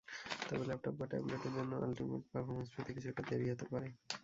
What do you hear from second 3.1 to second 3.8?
দেরি হতে